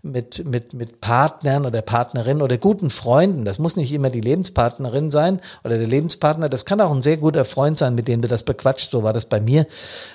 mit, 0.03 0.45
mit, 0.45 0.75
mit 0.75 1.01
Partnern 1.01 1.65
oder 1.65 1.81
Partnerinnen 1.81 2.43
oder 2.43 2.59
guten 2.59 2.91
Freunden, 2.91 3.45
das 3.45 3.61
muss 3.61 3.77
nicht 3.77 3.93
immer 3.93 4.11
die 4.11 4.21
Lebenspartnerin 4.21 5.13
sein 5.13 5.41
oder 5.63 5.79
der 5.79 5.87
Lebenspartner, 5.87 6.49
das 6.49 6.65
kann 6.65 6.81
auch 6.81 6.91
ein 6.91 7.03
sehr 7.03 7.19
guter 7.19 7.45
Freund 7.45 7.79
sein, 7.79 7.95
mit 7.95 8.09
dem 8.09 8.21
du 8.21 8.27
das 8.27 8.43
bequatscht. 8.43 8.91
So 8.91 9.05
war 9.05 9.13
das 9.13 9.27
bei 9.27 9.41
mir, 9.41 9.69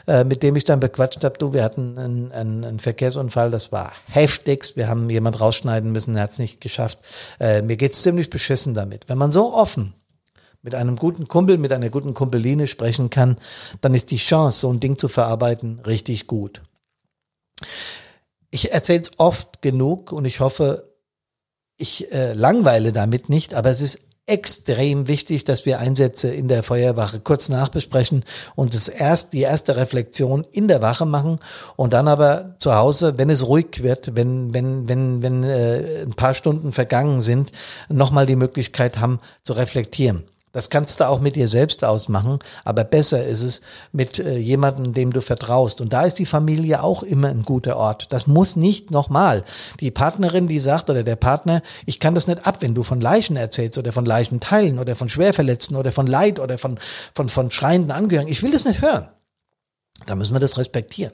äh, 0.06 0.26
mit 0.26 0.44
dem 0.44 0.58
ich 0.58 0.66
dann 0.66 0.82
bequatscht 0.82 1.24
habe. 1.24 1.38
Du, 1.38 1.54
wir 1.54 1.64
hatten 1.64 1.98
einen, 1.98 2.34
einen, 2.34 2.66
einen 2.66 2.80
Verkehrsunfall, 2.80 3.50
das 3.50 3.72
war 3.72 3.94
heftigst. 4.08 4.76
Wir 4.76 4.90
haben 4.90 5.10
jemand 5.10 5.40
rausschneiden 5.40 5.94
müssen, 5.94 6.18
er 6.18 6.24
hat 6.24 6.32
es 6.32 6.40
nicht 6.40 6.60
geschafft. 6.60 7.00
Äh, 7.40 7.62
mir 7.62 7.78
geht's 7.78 8.02
ziemlich 8.02 8.30
beschissen 8.30 8.74
damit. 8.74 9.08
Wenn 9.08 9.18
man 9.18 9.32
so 9.32 9.54
offen 9.54 9.94
mit 10.62 10.76
einem 10.76 10.96
guten 10.96 11.28
Kumpel, 11.28 11.58
mit 11.58 11.72
einer 11.72 11.90
guten 11.90 12.14
Kumpeline 12.14 12.68
sprechen 12.68 13.10
kann, 13.10 13.38
dann 13.82 13.94
ist 13.94 14.12
die 14.12 14.18
Chance, 14.18 14.60
so 14.60 14.72
ein 14.72 14.80
Ding 14.80 14.98
zu 14.98 15.08
verarbeiten, 15.08 15.80
richtig 15.86 16.28
gut. 16.28 16.62
Ich 18.52 18.72
erzähle 18.72 19.02
es 19.02 19.20
oft 19.20 19.62
genug 19.62 20.12
und 20.12 20.26
ich 20.26 20.40
hoffe, 20.40 20.92
ich 21.78 22.12
äh, 22.12 22.34
langweile 22.34 22.92
damit 22.92 23.30
nicht, 23.30 23.54
aber 23.54 23.70
es 23.70 23.82
ist 23.82 24.00
extrem 24.28 25.08
wichtig, 25.08 25.44
dass 25.44 25.66
wir 25.66 25.80
Einsätze 25.80 26.30
in 26.30 26.48
der 26.48 26.64
Feuerwache 26.64 27.20
kurz 27.20 27.50
nachbesprechen 27.50 28.24
und 28.56 28.74
das 28.74 28.88
erst, 28.88 29.34
die 29.34 29.42
erste 29.42 29.76
Reflexion 29.76 30.46
in 30.52 30.68
der 30.68 30.82
Wache 30.82 31.06
machen 31.06 31.40
und 31.76 31.94
dann 31.94 32.08
aber 32.08 32.56
zu 32.60 32.76
Hause, 32.76 33.18
wenn 33.18 33.30
es 33.30 33.48
ruhig 33.48 33.84
wird, 33.84 34.16
wenn, 34.16 34.54
wenn, 34.54 34.88
wenn, 34.88 35.22
wenn 35.22 35.44
äh, 35.44 36.04
ein 36.04 36.14
paar 36.14 36.34
Stunden 36.34 36.72
vergangen 36.72 37.20
sind, 37.20 37.52
nochmal 37.90 38.26
die 38.26 38.36
Möglichkeit 38.36 39.00
haben 39.00 39.20
zu 39.44 39.54
reflektieren. 39.54 40.24
Das 40.52 40.70
kannst 40.70 41.00
du 41.00 41.08
auch 41.08 41.22
mit 41.22 41.38
dir 41.38 41.48
selbst 41.48 41.86
ausmachen, 41.86 42.40
aber 42.66 42.84
besser 42.84 43.26
ist 43.26 43.42
es 43.42 43.62
mit 43.94 44.20
äh, 44.20 44.38
jemandem, 44.38 44.94
dem 44.94 45.14
du 45.14 45.22
vertraust. 45.22 45.80
Und 45.80 45.94
da 45.94 46.04
ist 46.04 46.20
die 46.20 46.26
Familie 46.26 46.84
auch 46.84 47.04
immer 47.04 47.30
ein 47.30 47.44
guter 47.44 47.78
Ort. 47.78 48.08
Das 48.12 48.28
muss 48.28 48.58
nicht 48.58 48.92
nochmal. 48.92 49.46
Die 49.80 49.92
Partnerin, 49.92 50.48
die 50.48 50.60
sagt, 50.60 50.90
oder 50.90 51.04
der 51.04 51.16
Partner, 51.16 51.62
ich 51.86 52.02
kann 52.02 52.16
das 52.16 52.28
nicht 52.28 52.46
ab, 52.46 52.58
wenn 52.60 52.76
du 52.76 52.84
von 52.84 53.00
Leichen 53.00 53.38
erzählst 53.38 53.78
oder 53.78 53.94
von 53.94 54.06
Leichenteilen 54.06 54.78
oder 54.78 54.98
von 54.98 55.08
Schwerverletzten 55.08 55.78
oder 55.78 55.94
von 55.94 56.06
Leid 56.08 56.40
oder 56.40 56.58
von, 56.58 56.80
von, 57.16 57.30
von 57.30 57.50
schreienden 57.50 57.92
Angehörigen. 57.92 58.32
Ich 58.32 58.44
will 58.44 58.52
das 58.52 58.66
nicht 58.66 58.82
hören. 58.82 59.08
Da 60.06 60.16
müssen 60.16 60.34
wir 60.34 60.40
das 60.40 60.58
respektieren. 60.58 61.14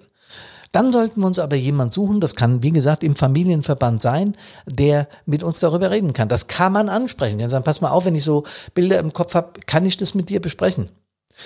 Dann 0.77 0.91
sollten 0.91 1.22
wir 1.22 1.25
uns 1.25 1.39
aber 1.39 1.55
jemand 1.55 1.91
suchen, 1.91 2.22
das 2.22 2.36
kann, 2.36 2.62
wie 2.62 2.69
gesagt, 2.69 3.03
im 3.03 3.15
Familienverband 3.15 4.00
sein, 4.00 4.36
der 4.67 5.07
mit 5.25 5.41
uns 5.41 5.60
darüber 5.60 5.89
reden 5.89 6.13
kann. 6.13 6.29
Das 6.29 6.46
kann 6.46 6.72
man 6.72 6.88
ansprechen. 6.88 7.39
Dann 7.39 7.50
sagen, 7.50 7.63
pass 7.63 7.81
mal 7.81 7.89
auf, 7.89 8.05
wenn 8.05 8.13
ich 8.13 8.24
so 8.24 8.43
Bilder 8.75 9.00
im 9.00 9.12
Kopf 9.12 9.34
habe, 9.34 9.60
kann 9.65 9.88
ich 9.88 9.98
das 9.98 10.13
mit 10.13 10.29
dir 10.29 10.39
besprechen? 10.39 10.89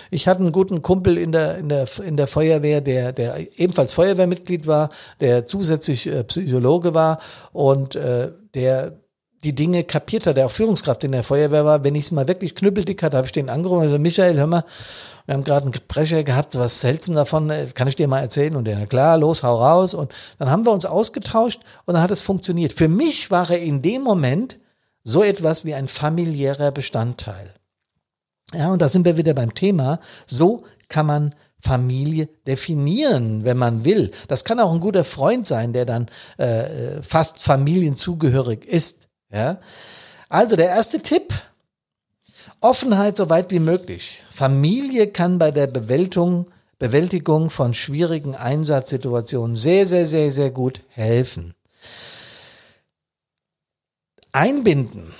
Ich 0.09 0.27
hatte 0.27 0.41
einen 0.41 0.51
guten 0.51 0.81
Kumpel 0.81 1.17
in 1.17 1.31
der, 1.31 1.57
in 1.59 1.69
der, 1.69 1.87
in 2.05 2.17
der 2.17 2.27
Feuerwehr, 2.27 2.81
der, 2.81 3.13
der 3.13 3.37
ebenfalls 3.57 3.93
Feuerwehrmitglied 3.93 4.67
war, 4.67 4.89
der 5.21 5.45
zusätzlich 5.45 6.07
äh, 6.07 6.25
Psychologe 6.25 6.93
war 6.93 7.19
und 7.53 7.95
äh, 7.95 8.33
der 8.53 9.00
die 9.43 9.55
Dinge 9.55 9.83
kapiert 9.83 10.27
hat, 10.27 10.37
der 10.37 10.45
auch 10.45 10.51
Führungskraft 10.51 11.03
in 11.03 11.11
der 11.11 11.23
Feuerwehr 11.23 11.65
war. 11.65 11.83
Wenn 11.83 11.95
ich 11.95 12.05
es 12.05 12.11
mal 12.11 12.27
wirklich 12.27 12.53
knüppeldick 12.55 13.01
hatte, 13.01 13.17
habe 13.17 13.25
ich 13.25 13.31
den 13.31 13.49
angerufen 13.49 13.83
gesagt, 13.83 14.01
Michael, 14.01 14.37
hör 14.37 14.47
mal, 14.47 14.63
wir 15.25 15.33
haben 15.33 15.43
gerade 15.43 15.65
einen 15.65 15.75
Brecher 15.87 16.23
gehabt, 16.23 16.57
was 16.57 16.83
hältst 16.83 17.09
du 17.09 17.13
davon? 17.13 17.49
Äh, 17.49 17.67
kann 17.73 17.87
ich 17.87 17.95
dir 17.95 18.07
mal 18.07 18.19
erzählen? 18.19 18.55
Und 18.55 18.65
der, 18.65 18.77
na 18.77 18.85
klar, 18.85 19.17
los, 19.17 19.43
hau 19.43 19.55
raus. 19.55 19.93
Und 19.93 20.13
dann 20.37 20.49
haben 20.49 20.65
wir 20.65 20.71
uns 20.71 20.85
ausgetauscht 20.85 21.61
und 21.85 21.93
dann 21.95 22.03
hat 22.03 22.11
es 22.11 22.21
funktioniert. 22.21 22.73
Für 22.73 22.87
mich 22.87 23.31
war 23.31 23.49
er 23.49 23.59
in 23.59 23.81
dem 23.81 24.03
Moment 24.03 24.59
so 25.03 25.23
etwas 25.23 25.65
wie 25.65 25.73
ein 25.73 25.87
familiärer 25.87 26.71
Bestandteil. 26.71 27.53
Ja, 28.53 28.71
und 28.71 28.81
da 28.81 28.89
sind 28.89 29.05
wir 29.05 29.17
wieder 29.17 29.33
beim 29.33 29.55
Thema. 29.55 29.99
So 30.27 30.63
kann 30.89 31.05
man 31.05 31.35
Familie 31.59 32.27
definieren, 32.47 33.43
wenn 33.43 33.57
man 33.57 33.85
will. 33.85 34.11
Das 34.27 34.43
kann 34.43 34.59
auch 34.59 34.73
ein 34.73 34.79
guter 34.79 35.03
Freund 35.03 35.47
sein, 35.47 35.73
der 35.73 35.85
dann 35.85 36.07
äh, 36.37 36.97
äh 36.97 37.03
fast 37.03 37.41
familienzugehörig 37.41 38.65
ist. 38.65 39.07
Ja, 39.31 39.59
also 40.29 40.55
der 40.55 40.67
erste 40.67 41.01
Tipp: 41.01 41.33
Offenheit 42.59 43.17
so 43.17 43.29
weit 43.29 43.51
wie 43.51 43.59
möglich. 43.59 44.23
Familie 44.29 45.07
kann 45.07 45.37
bei 45.37 45.51
der 45.51 45.67
Bewältigung, 45.67 46.47
Bewältigung 46.79 47.49
von 47.49 47.73
schwierigen 47.73 48.35
Einsatzsituationen 48.35 49.55
sehr, 49.55 49.87
sehr, 49.87 50.05
sehr, 50.05 50.31
sehr 50.31 50.51
gut 50.51 50.81
helfen. 50.89 51.53
Einbinden. 54.31 55.13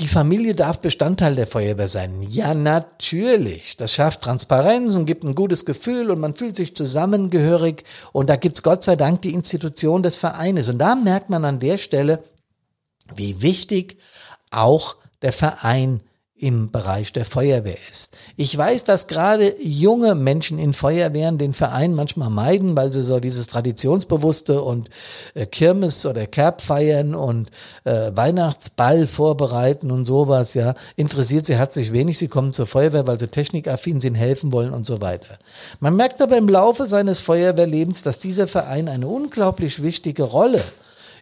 Die 0.00 0.08
Familie 0.08 0.56
darf 0.56 0.80
Bestandteil 0.80 1.36
der 1.36 1.46
Feuerwehr 1.46 1.86
sein. 1.86 2.20
Ja, 2.28 2.52
natürlich. 2.52 3.76
Das 3.76 3.92
schafft 3.92 4.22
Transparenz 4.22 4.96
und 4.96 5.06
gibt 5.06 5.22
ein 5.22 5.36
gutes 5.36 5.64
Gefühl 5.64 6.10
und 6.10 6.18
man 6.18 6.34
fühlt 6.34 6.56
sich 6.56 6.74
zusammengehörig. 6.74 7.84
Und 8.12 8.28
da 8.28 8.34
gibt's 8.34 8.64
Gott 8.64 8.82
sei 8.82 8.96
Dank 8.96 9.22
die 9.22 9.34
Institution 9.34 10.02
des 10.02 10.16
Vereines. 10.16 10.68
Und 10.68 10.78
da 10.78 10.96
merkt 10.96 11.30
man 11.30 11.44
an 11.44 11.60
der 11.60 11.78
Stelle, 11.78 12.24
wie 13.14 13.42
wichtig 13.42 13.98
auch 14.50 14.96
der 15.22 15.32
Verein 15.32 16.00
im 16.36 16.72
Bereich 16.72 17.12
der 17.12 17.24
Feuerwehr 17.24 17.78
ist. 17.90 18.16
Ich 18.36 18.56
weiß, 18.58 18.84
dass 18.84 19.06
gerade 19.06 19.54
junge 19.62 20.16
Menschen 20.16 20.58
in 20.58 20.74
Feuerwehren 20.74 21.38
den 21.38 21.54
Verein 21.54 21.94
manchmal 21.94 22.28
meiden, 22.28 22.76
weil 22.76 22.92
sie 22.92 23.02
so 23.04 23.20
dieses 23.20 23.46
Traditionsbewusste 23.46 24.60
und 24.60 24.90
äh, 25.34 25.46
Kirmes 25.46 26.04
oder 26.04 26.26
Kerb 26.26 26.60
feiern 26.60 27.14
und 27.14 27.50
äh, 27.84 28.10
Weihnachtsball 28.14 29.06
vorbereiten 29.06 29.92
und 29.92 30.04
sowas, 30.06 30.54
ja. 30.54 30.74
Interessiert 30.96 31.46
sie 31.46 31.54
herzlich 31.54 31.92
wenig. 31.92 32.18
Sie 32.18 32.28
kommen 32.28 32.52
zur 32.52 32.66
Feuerwehr, 32.66 33.06
weil 33.06 33.20
sie 33.20 33.28
technikaffin 33.28 34.00
sind, 34.00 34.16
helfen 34.16 34.50
wollen 34.50 34.74
und 34.74 34.84
so 34.84 35.00
weiter. 35.00 35.38
Man 35.78 35.94
merkt 35.94 36.20
aber 36.20 36.36
im 36.36 36.48
Laufe 36.48 36.86
seines 36.86 37.20
Feuerwehrlebens, 37.20 38.02
dass 38.02 38.18
dieser 38.18 38.48
Verein 38.48 38.88
eine 38.88 39.06
unglaublich 39.06 39.82
wichtige 39.82 40.24
Rolle 40.24 40.64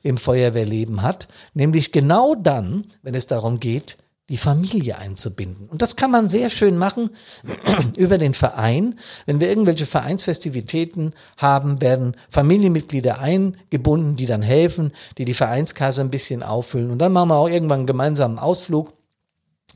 im 0.02 0.16
Feuerwehrleben 0.16 1.02
hat, 1.02 1.28
nämlich 1.54 1.92
genau 1.92 2.35
dann, 2.35 2.87
wenn 3.02 3.14
es 3.14 3.26
darum 3.26 3.61
geht, 3.61 3.99
die 4.28 4.38
Familie 4.38 4.99
einzubinden. 4.99 5.68
Und 5.68 5.82
das 5.82 5.97
kann 5.97 6.11
man 6.11 6.28
sehr 6.28 6.49
schön 6.49 6.78
machen 6.78 7.11
über 7.97 8.18
den 8.18 8.35
Verein. 8.35 8.99
Wenn 9.26 9.40
wir 9.40 9.49
irgendwelche 9.49 9.85
Vereinsfestivitäten 9.85 11.14
haben, 11.37 11.82
werden 11.82 12.16
Familienmitglieder 12.30 13.18
eingebunden, 13.18 14.16
die 14.16 14.26
dann 14.26 14.42
helfen, 14.42 14.92
die 15.18 15.25
die 15.25 15.35
Vereinskasse 15.35 16.00
ein 16.00 16.11
bisschen 16.11 16.42
auffüllen. 16.42 16.90
Und 16.90 16.99
dann 16.99 17.12
machen 17.12 17.28
wir 17.28 17.37
auch 17.37 17.49
irgendwann 17.49 17.80
einen 17.80 17.87
gemeinsamen 17.87 18.38
Ausflug, 18.38 18.94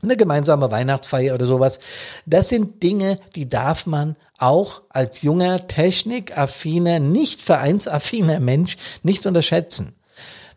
eine 0.01 0.17
gemeinsame 0.17 0.71
Weihnachtsfeier 0.71 1.35
oder 1.35 1.45
sowas. 1.45 1.79
Das 2.25 2.49
sind 2.49 2.81
Dinge, 2.81 3.19
die 3.35 3.49
darf 3.49 3.85
man 3.85 4.15
auch 4.37 4.81
als 4.89 5.21
junger, 5.21 5.67
technikaffiner, 5.67 6.99
nicht 6.99 7.41
vereinsaffiner 7.41 8.39
Mensch 8.39 8.77
nicht 9.03 9.25
unterschätzen. 9.25 9.96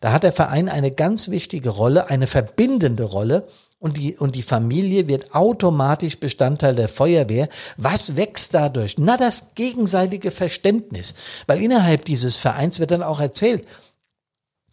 Da 0.01 0.13
hat 0.13 0.23
der 0.23 0.33
Verein 0.33 0.69
eine 0.69 0.91
ganz 0.91 1.29
wichtige 1.29 1.71
Rolle, 1.71 2.09
eine 2.09 2.27
verbindende 2.27 3.05
Rolle 3.05 3.47
und 3.79 3.97
die, 3.97 4.17
und 4.17 4.35
die 4.35 4.43
Familie 4.43 5.09
wird 5.09 5.35
automatisch 5.35 6.19
Bestandteil 6.19 6.75
der 6.75 6.89
Feuerwehr. 6.89 7.49
Was 7.77 8.17
wächst 8.17 8.55
dadurch? 8.55 8.97
Na, 8.99 9.17
das 9.17 9.55
gegenseitige 9.55 10.31
Verständnis. 10.31 11.15
Weil 11.47 11.63
innerhalb 11.63 12.05
dieses 12.05 12.37
Vereins 12.37 12.79
wird 12.79 12.91
dann 12.91 13.03
auch 13.03 13.21
erzählt, 13.21 13.67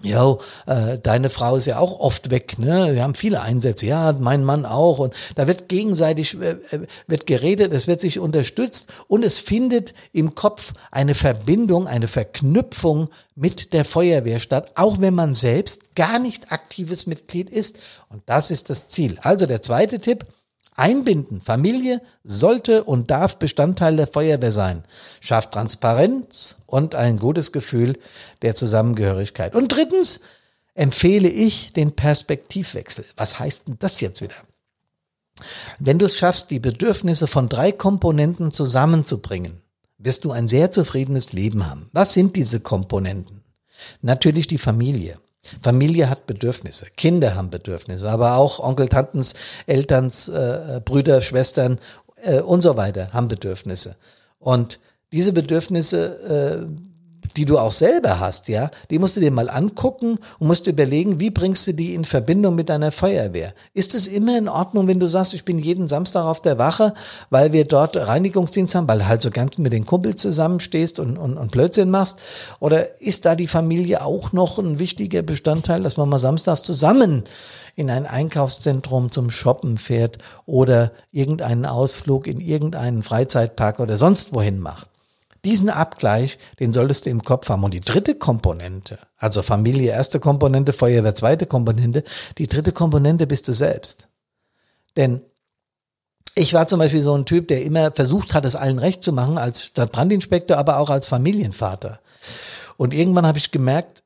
Jo, 0.04 0.40
äh, 0.68 1.00
deine 1.00 1.32
Frau 1.32 1.56
ist 1.56 1.66
ja 1.66 1.80
auch 1.80 2.00
oft 2.00 2.30
weg, 2.30 2.60
ne? 2.60 2.94
Wir 2.94 3.02
haben 3.02 3.16
viele 3.16 3.42
Einsätze, 3.42 3.88
ja, 3.88 4.14
mein 4.14 4.44
Mann 4.44 4.64
auch. 4.64 5.00
Und 5.00 5.16
da 5.34 5.48
wird 5.48 5.70
gegenseitig 5.70 6.40
äh, 6.40 6.52
äh, 6.70 6.88
wird 7.08 7.26
geredet, 7.26 7.74
es 7.74 7.88
wird 7.88 8.00
sich 8.00 8.20
unterstützt 8.20 8.94
und 9.08 9.26
es 9.26 9.40
findet 9.40 9.96
im 10.14 10.36
Kopf 10.36 10.74
eine 10.92 11.16
Verbindung, 11.16 11.88
eine 11.88 12.08
Verknüpfung 12.08 13.10
mit 13.34 13.74
der 13.74 13.86
Feuerwehr 13.86 14.40
statt, 14.40 14.72
auch 14.76 15.02
wenn 15.02 15.16
man 15.16 15.34
selbst 15.34 15.96
gar 15.96 16.20
nicht 16.20 16.52
aktives 16.52 17.08
Mitglied 17.08 17.50
ist. 17.50 17.80
Und 18.10 18.22
das 18.28 18.52
ist 18.52 18.70
das 18.70 18.90
Ziel. 18.90 19.18
Also 19.24 19.48
der 19.48 19.64
zweite 19.64 19.98
Tipp, 20.00 20.28
Einbinden. 20.78 21.42
Familie 21.42 22.02
sollte 22.24 22.84
und 22.84 23.12
darf 23.12 23.38
Bestandteil 23.38 23.98
der 23.98 24.08
Feuerwehr 24.08 24.52
sein. 24.52 24.84
Schafft 25.20 25.52
Transparenz 25.52 26.56
und 26.66 26.96
ein 26.96 27.18
gutes 27.18 27.52
Gefühl 27.52 27.98
der 28.44 28.56
Zusammengehörigkeit. 28.56 29.56
Und 29.56 29.70
drittens 29.70 30.22
empfehle 30.76 31.30
ich 31.30 31.74
den 31.74 31.92
Perspektivwechsel. 31.96 33.06
Was 33.18 33.40
heißt 33.40 33.68
denn 33.68 33.78
das 33.80 34.00
jetzt 34.00 34.22
wieder? 34.22 34.36
Wenn 35.80 36.00
du 36.00 36.06
es 36.06 36.16
schaffst, 36.18 36.52
die 36.52 36.60
Bedürfnisse 36.60 37.28
von 37.28 37.50
drei 37.50 37.72
Komponenten 37.72 38.52
zusammenzubringen, 38.52 39.62
wirst 39.98 40.26
du 40.26 40.32
ein 40.32 40.48
sehr 40.48 40.72
zufriedenes 40.72 41.34
Leben 41.34 41.68
haben. 41.68 41.90
Was 41.92 42.14
sind 42.14 42.36
diese 42.36 42.60
Komponenten? 42.60 43.44
Natürlich 44.02 44.48
die 44.48 44.58
Familie. 44.58 45.20
Familie 45.62 46.10
hat 46.10 46.28
Bedürfnisse, 46.28 46.88
Kinder 46.96 47.36
haben 47.36 47.50
Bedürfnisse, 47.50 48.10
aber 48.10 48.36
auch 48.36 48.60
Onkel, 48.60 48.90
Tantens, 48.90 49.34
Elterns, 49.66 50.28
äh, 50.28 50.82
Brüder, 50.84 51.22
Schwestern, 51.22 51.80
äh, 52.24 52.42
und 52.42 52.62
so 52.62 52.78
weiter 52.78 53.10
haben 53.14 53.28
Bedürfnisse. 53.28 53.96
Und 54.40 54.80
diese 55.12 55.34
Bedürfnisse 55.34 56.68
äh, 56.68 56.97
die 57.38 57.46
du 57.46 57.60
auch 57.60 57.72
selber 57.72 58.20
hast, 58.20 58.48
ja, 58.48 58.72
die 58.90 58.98
musst 58.98 59.16
du 59.16 59.22
dir 59.22 59.30
mal 59.30 59.48
angucken 59.50 60.18
und 60.40 60.48
musst 60.48 60.66
überlegen, 60.66 61.20
wie 61.20 61.30
bringst 61.30 61.68
du 61.68 61.74
die 61.74 61.94
in 61.94 62.04
Verbindung 62.04 62.56
mit 62.56 62.68
deiner 62.68 62.92
Feuerwehr? 62.92 63.54
Ist 63.76 63.94
es 63.94 64.08
immer 64.08 64.36
in 64.40 64.50
Ordnung, 64.50 64.88
wenn 64.88 65.00
du 65.00 65.06
sagst, 65.06 65.36
ich 65.36 65.46
bin 65.46 65.60
jeden 65.60 65.88
Samstag 65.88 66.26
auf 66.26 66.42
der 66.42 66.58
Wache, 66.58 66.96
weil 67.30 67.54
wir 67.54 67.66
dort 67.66 67.96
Reinigungsdienst 67.96 68.74
haben, 68.74 68.88
weil 68.88 69.08
halt 69.08 69.22
so 69.22 69.30
ganz 69.30 69.60
mit 69.60 69.72
den 69.72 69.86
Kumpels 69.86 70.20
zusammenstehst 70.20 71.00
und, 71.00 71.16
und, 71.16 71.38
und 71.38 71.52
Blödsinn 71.52 71.92
machst? 71.92 72.18
Oder 72.60 73.00
ist 73.00 73.26
da 73.26 73.36
die 73.36 73.48
Familie 73.48 74.04
auch 74.04 74.34
noch 74.34 74.58
ein 74.58 74.80
wichtiger 74.80 75.22
Bestandteil, 75.22 75.84
dass 75.84 75.96
man 75.96 76.10
mal 76.10 76.18
samstags 76.18 76.64
zusammen 76.64 77.26
in 77.76 77.92
ein 77.92 78.08
Einkaufszentrum 78.08 79.12
zum 79.12 79.30
Shoppen 79.30 79.78
fährt 79.78 80.18
oder 80.48 80.92
irgendeinen 81.12 81.68
Ausflug 81.68 82.26
in 82.26 82.40
irgendeinen 82.40 83.04
Freizeitpark 83.04 83.80
oder 83.80 83.98
sonst 83.98 84.34
wohin 84.34 84.60
macht? 84.60 84.90
Diesen 85.48 85.70
Abgleich, 85.70 86.40
den 86.60 86.74
solltest 86.74 87.06
du 87.06 87.10
im 87.10 87.24
Kopf 87.24 87.48
haben. 87.48 87.64
Und 87.64 87.74
die 87.74 87.80
dritte 87.80 88.16
Komponente, 88.16 89.00
also 89.16 89.42
Familie 89.42 89.92
erste 89.92 90.20
Komponente, 90.20 90.74
Feuerwehr 90.74 91.16
zweite 91.16 91.46
Komponente, 91.46 92.04
die 92.38 92.48
dritte 92.48 92.74
Komponente 92.74 93.28
bist 93.28 93.48
du 93.48 93.54
selbst. 93.54 94.10
Denn 94.98 95.22
ich 96.36 96.54
war 96.54 96.68
zum 96.68 96.80
Beispiel 96.80 97.02
so 97.02 97.18
ein 97.18 97.24
Typ, 97.24 97.48
der 97.48 97.64
immer 97.64 97.94
versucht 97.94 98.34
hat, 98.34 98.44
es 98.44 98.58
allen 98.58 98.78
recht 98.78 99.06
zu 99.06 99.14
machen, 99.14 99.38
als 99.38 99.64
Stadtbrandinspektor, 99.64 100.58
aber 100.58 100.80
auch 100.80 100.90
als 100.90 101.08
Familienvater. 101.08 102.02
Und 102.76 102.94
irgendwann 102.94 103.26
habe 103.26 103.38
ich 103.38 103.52
gemerkt, 103.52 104.04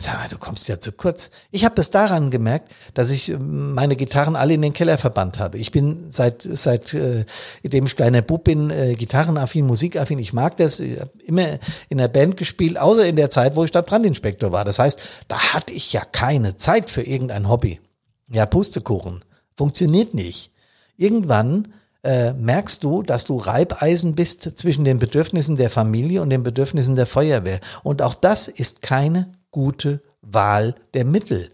Sag 0.00 0.14
mal, 0.14 0.28
du 0.28 0.38
kommst 0.38 0.68
ja 0.68 0.78
zu 0.78 0.92
kurz. 0.92 1.30
Ich 1.50 1.64
habe 1.64 1.74
das 1.74 1.90
daran 1.90 2.30
gemerkt, 2.30 2.70
dass 2.94 3.10
ich 3.10 3.30
ähm, 3.30 3.74
meine 3.74 3.96
Gitarren 3.96 4.36
alle 4.36 4.54
in 4.54 4.62
den 4.62 4.72
Keller 4.72 4.96
verbannt 4.96 5.40
habe. 5.40 5.58
Ich 5.58 5.72
bin 5.72 6.12
seit 6.12 6.46
seit 6.48 6.94
äh, 6.94 7.24
dem 7.64 7.86
ich 7.86 7.96
kleiner 7.96 8.22
Bub 8.22 8.44
bin, 8.44 8.70
äh, 8.70 8.94
gitarrenaffin, 8.94 9.66
musikaffin. 9.66 10.20
Ich 10.20 10.32
mag 10.32 10.56
das. 10.56 10.78
Ich 10.78 11.00
hab 11.00 11.10
immer 11.22 11.58
in 11.88 11.98
der 11.98 12.06
Band 12.06 12.36
gespielt, 12.36 12.78
außer 12.78 13.06
in 13.06 13.16
der 13.16 13.28
Zeit, 13.28 13.56
wo 13.56 13.64
ich 13.64 13.70
Stadtbrandinspektor 13.70 14.52
war. 14.52 14.64
Das 14.64 14.78
heißt, 14.78 15.02
da 15.26 15.52
hatte 15.52 15.72
ich 15.72 15.92
ja 15.92 16.04
keine 16.04 16.54
Zeit 16.54 16.90
für 16.90 17.02
irgendein 17.02 17.48
Hobby. 17.48 17.80
Ja, 18.30 18.46
Pustekuchen. 18.46 19.24
Funktioniert 19.56 20.14
nicht. 20.14 20.52
Irgendwann 20.96 21.74
äh, 22.04 22.34
merkst 22.34 22.84
du, 22.84 23.02
dass 23.02 23.24
du 23.24 23.36
Reibeisen 23.38 24.14
bist 24.14 24.42
zwischen 24.56 24.84
den 24.84 25.00
Bedürfnissen 25.00 25.56
der 25.56 25.70
Familie 25.70 26.22
und 26.22 26.30
den 26.30 26.44
Bedürfnissen 26.44 26.94
der 26.94 27.06
Feuerwehr. 27.06 27.58
Und 27.82 28.00
auch 28.00 28.14
das 28.14 28.46
ist 28.46 28.80
keine 28.82 29.32
gute 29.50 30.02
Wahl 30.22 30.74
der 30.94 31.04
Mittel. 31.04 31.50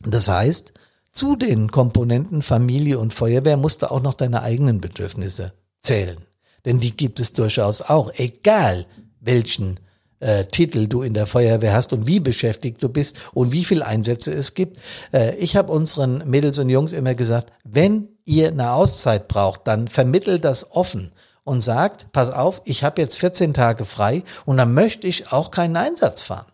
Das 0.00 0.28
heißt, 0.28 0.72
zu 1.10 1.36
den 1.36 1.70
Komponenten 1.70 2.42
Familie 2.42 2.98
und 2.98 3.14
Feuerwehr 3.14 3.56
musst 3.56 3.82
du 3.82 3.90
auch 3.90 4.02
noch 4.02 4.14
deine 4.14 4.42
eigenen 4.42 4.80
Bedürfnisse 4.80 5.52
zählen. 5.80 6.18
Denn 6.64 6.80
die 6.80 6.96
gibt 6.96 7.20
es 7.20 7.32
durchaus 7.32 7.82
auch, 7.82 8.10
egal 8.16 8.86
welchen 9.20 9.78
äh, 10.20 10.46
Titel 10.46 10.88
du 10.88 11.02
in 11.02 11.14
der 11.14 11.26
Feuerwehr 11.26 11.74
hast 11.74 11.92
und 11.92 12.06
wie 12.06 12.20
beschäftigt 12.20 12.82
du 12.82 12.88
bist 12.88 13.18
und 13.32 13.52
wie 13.52 13.64
viel 13.64 13.82
Einsätze 13.82 14.32
es 14.32 14.54
gibt. 14.54 14.78
Äh, 15.12 15.36
ich 15.36 15.56
habe 15.56 15.70
unseren 15.70 16.28
Mädels 16.28 16.58
und 16.58 16.70
Jungs 16.70 16.92
immer 16.92 17.14
gesagt, 17.14 17.52
wenn 17.62 18.08
ihr 18.24 18.48
eine 18.48 18.72
Auszeit 18.72 19.28
braucht, 19.28 19.66
dann 19.66 19.86
vermittelt 19.86 20.44
das 20.44 20.72
offen 20.72 21.12
und 21.44 21.62
sagt, 21.62 22.10
pass 22.12 22.30
auf, 22.30 22.62
ich 22.64 22.82
habe 22.82 23.02
jetzt 23.02 23.18
14 23.18 23.52
Tage 23.54 23.84
frei 23.84 24.22
und 24.46 24.56
dann 24.56 24.72
möchte 24.72 25.06
ich 25.06 25.30
auch 25.30 25.50
keinen 25.50 25.76
Einsatz 25.76 26.22
fahren. 26.22 26.46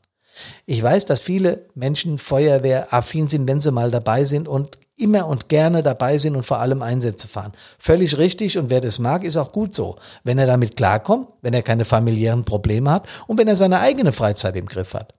Ich 0.67 0.83
weiß, 0.83 1.05
dass 1.05 1.21
viele 1.21 1.67
Menschen 1.75 2.19
Feuerwehraffin 2.19 3.29
sind, 3.29 3.49
wenn 3.49 3.61
sie 3.61 3.73
mal 3.73 3.91
dabei 3.91 4.25
sind 4.25 4.49
und 4.49 4.79
immer 4.97 5.27
und 5.27 5.49
gerne 5.49 5.83
dabei 5.83 6.19
sind 6.19 6.37
und 6.37 6.43
vor 6.43 6.61
allem 6.61 6.83
Einsätze 6.83 7.27
fahren. 7.27 7.53
Völlig 7.79 8.19
richtig 8.19 8.59
und 8.59 8.71
wer 8.71 8.81
das 8.81 8.99
mag, 8.99 9.25
ist 9.25 9.37
auch 9.37 9.53
gut 9.53 9.75
so. 9.75 9.97
Wenn 10.25 10.39
er 10.39 10.47
damit 10.47 10.77
klarkommt, 10.77 11.29
wenn 11.43 11.55
er 11.55 11.63
keine 11.63 11.85
familiären 11.85 12.45
Probleme 12.45 12.91
hat 12.91 13.07
und 13.27 13.39
wenn 13.39 13.49
er 13.49 13.57
seine 13.57 13.81
eigene 13.81 14.13
Freizeit 14.13 14.57
im 14.57 14.67
Griff 14.67 14.95
hat. 14.95 15.15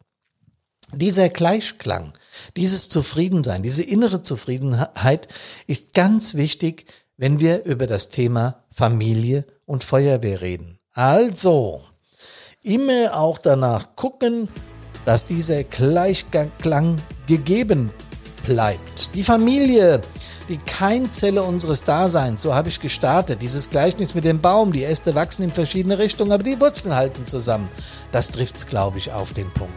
Dieser 0.93 1.29
Gleichklang, 1.29 2.13
dieses 2.57 2.89
Zufriedensein, 2.89 3.63
diese 3.63 3.83
innere 3.83 4.21
Zufriedenheit 4.21 5.27
ist 5.65 5.93
ganz 5.93 6.35
wichtig, 6.35 6.85
wenn 7.17 7.39
wir 7.39 7.63
über 7.63 7.87
das 7.87 8.09
Thema 8.09 8.65
Familie 8.73 9.45
und 9.65 9.83
Feuerwehr 9.83 10.41
reden. 10.41 10.79
Also, 10.93 11.81
immer 12.61 13.15
auch 13.15 13.37
danach 13.37 13.95
gucken, 13.95 14.49
dass 15.05 15.25
dieser 15.25 15.63
Gleichklang 15.63 16.97
gegeben 17.27 17.91
bleibt. 18.45 19.13
Die 19.13 19.23
Familie, 19.23 20.01
die 20.49 20.57
Keimzelle 20.57 21.43
unseres 21.43 21.83
Daseins, 21.83 22.41
so 22.41 22.53
habe 22.53 22.69
ich 22.69 22.79
gestartet. 22.79 23.41
Dieses 23.41 23.69
Gleichnis 23.69 24.15
mit 24.15 24.23
dem 24.23 24.41
Baum, 24.41 24.71
die 24.71 24.83
Äste 24.83 25.15
wachsen 25.15 25.43
in 25.43 25.51
verschiedene 25.51 25.99
Richtungen, 25.99 26.31
aber 26.31 26.43
die 26.43 26.59
Wurzeln 26.59 26.95
halten 26.95 27.25
zusammen. 27.25 27.69
Das 28.11 28.29
trifft 28.29 28.57
es, 28.57 28.65
glaube 28.65 28.97
ich, 28.97 29.11
auf 29.11 29.33
den 29.33 29.51
Punkt. 29.51 29.73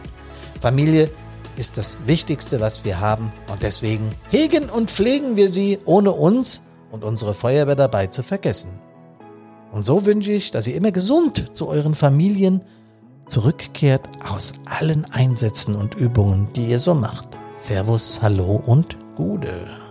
Familie 0.61 1.11
ist 1.57 1.77
das 1.77 1.99
Wichtigste, 2.07 2.61
was 2.61 2.85
wir 2.85 3.01
haben 3.01 3.33
und 3.51 3.63
deswegen 3.63 4.11
hegen 4.31 4.71
und 4.71 4.91
pflegen 4.91 5.37
wir 5.37 5.53
sie, 5.53 5.79
ohne 5.85 6.13
uns 6.13 6.63
und 6.91 7.05
unsere 7.05 7.35
Feuerwehr 7.35 7.77
dabei 7.77 8.07
zu 8.09 8.23
vergessen. 8.23 8.71
Und 9.73 9.85
so 9.85 10.07
wünsche 10.07 10.31
ich, 10.31 10.51
dass 10.51 10.67
ihr 10.67 10.77
immer 10.77 10.93
gesund 10.93 11.51
zu 11.55 11.69
euren 11.69 11.95
Familien 11.95 12.65
zurückkehrt 13.27 14.09
aus 14.29 14.53
allen 14.65 15.05
Einsätzen 15.07 15.75
und 15.75 15.95
Übungen, 15.95 16.53
die 16.55 16.67
ihr 16.67 16.81
so 16.81 16.95
macht. 16.95 17.29
Servus, 17.59 18.21
Hallo 18.23 18.63
und 18.67 18.97
Gude. 19.17 19.84